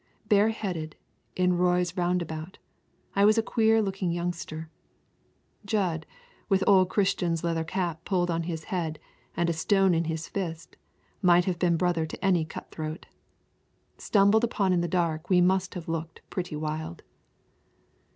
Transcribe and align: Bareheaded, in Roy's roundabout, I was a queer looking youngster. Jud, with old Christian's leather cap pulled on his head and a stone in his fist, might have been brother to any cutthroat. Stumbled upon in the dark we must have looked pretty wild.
Bareheaded, 0.29 0.95
in 1.35 1.57
Roy's 1.59 1.95
roundabout, 1.95 2.57
I 3.15 3.23
was 3.23 3.37
a 3.37 3.43
queer 3.43 3.83
looking 3.83 4.11
youngster. 4.11 4.71
Jud, 5.63 6.07
with 6.49 6.63
old 6.65 6.89
Christian's 6.89 7.43
leather 7.43 7.63
cap 7.63 8.03
pulled 8.03 8.31
on 8.31 8.41
his 8.49 8.63
head 8.73 8.97
and 9.37 9.47
a 9.47 9.53
stone 9.53 9.93
in 9.93 10.05
his 10.05 10.27
fist, 10.27 10.75
might 11.21 11.45
have 11.45 11.59
been 11.59 11.77
brother 11.77 12.07
to 12.07 12.25
any 12.25 12.45
cutthroat. 12.45 13.05
Stumbled 13.99 14.43
upon 14.43 14.73
in 14.73 14.81
the 14.81 14.87
dark 14.87 15.29
we 15.29 15.39
must 15.39 15.75
have 15.75 15.87
looked 15.87 16.21
pretty 16.31 16.55
wild. 16.55 17.03